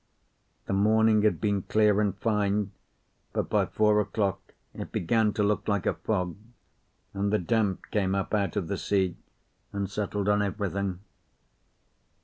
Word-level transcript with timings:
The 0.65 0.73
morning 0.73 1.21
had 1.21 1.39
been 1.39 1.61
clear 1.61 2.01
and 2.01 2.17
fine, 2.17 2.71
but 3.33 3.51
by 3.51 3.67
four 3.67 3.99
o'clock 4.01 4.55
it 4.73 4.91
began 4.91 5.31
to 5.33 5.43
look 5.43 5.67
like 5.67 5.85
a 5.85 5.93
fog, 5.93 6.37
and 7.13 7.31
the 7.31 7.37
damp 7.37 7.91
came 7.91 8.15
up 8.15 8.33
out 8.33 8.55
of 8.55 8.67
the 8.67 8.79
sea 8.79 9.15
and 9.71 9.87
settled 9.87 10.27
on 10.27 10.41
everything. 10.41 11.01